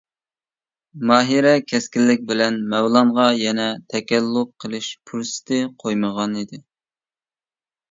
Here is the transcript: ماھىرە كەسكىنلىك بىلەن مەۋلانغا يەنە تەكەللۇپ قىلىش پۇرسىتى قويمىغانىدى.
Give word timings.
ماھىرە 1.09 1.51
كەسكىنلىك 1.71 2.23
بىلەن 2.31 2.57
مەۋلانغا 2.71 3.27
يەنە 3.41 3.69
تەكەللۇپ 3.95 4.51
قىلىش 4.65 4.91
پۇرسىتى 5.13 5.63
قويمىغانىدى. 5.87 6.65